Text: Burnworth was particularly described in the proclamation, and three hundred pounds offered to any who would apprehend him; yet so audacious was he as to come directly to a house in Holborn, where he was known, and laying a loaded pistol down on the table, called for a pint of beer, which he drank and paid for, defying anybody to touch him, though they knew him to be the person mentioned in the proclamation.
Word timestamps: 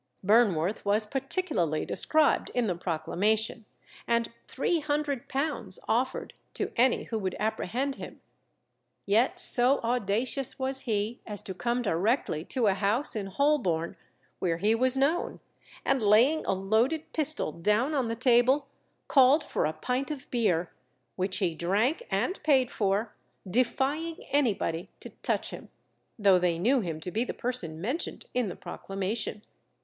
Burnworth 0.25 0.83
was 0.83 1.05
particularly 1.05 1.85
described 1.85 2.49
in 2.55 2.65
the 2.65 2.73
proclamation, 2.73 3.65
and 4.07 4.31
three 4.47 4.79
hundred 4.79 5.29
pounds 5.29 5.77
offered 5.87 6.33
to 6.55 6.71
any 6.75 7.03
who 7.03 7.19
would 7.19 7.35
apprehend 7.37 7.97
him; 7.97 8.19
yet 9.05 9.39
so 9.39 9.79
audacious 9.81 10.57
was 10.57 10.81
he 10.89 11.19
as 11.27 11.43
to 11.43 11.53
come 11.53 11.83
directly 11.83 12.43
to 12.45 12.65
a 12.65 12.73
house 12.73 13.15
in 13.15 13.27
Holborn, 13.27 13.95
where 14.39 14.57
he 14.57 14.73
was 14.73 14.97
known, 14.97 15.39
and 15.85 16.01
laying 16.01 16.43
a 16.47 16.53
loaded 16.53 17.13
pistol 17.13 17.51
down 17.51 17.93
on 17.93 18.07
the 18.07 18.15
table, 18.15 18.65
called 19.07 19.43
for 19.43 19.67
a 19.67 19.73
pint 19.73 20.09
of 20.09 20.31
beer, 20.31 20.71
which 21.15 21.37
he 21.37 21.53
drank 21.53 22.01
and 22.09 22.41
paid 22.41 22.71
for, 22.71 23.13
defying 23.47 24.15
anybody 24.31 24.89
to 24.99 25.11
touch 25.21 25.51
him, 25.51 25.69
though 26.17 26.39
they 26.39 26.57
knew 26.57 26.79
him 26.81 26.99
to 26.99 27.11
be 27.11 27.23
the 27.23 27.35
person 27.35 27.79
mentioned 27.79 28.25
in 28.33 28.47
the 28.49 28.55
proclamation. 28.55 29.43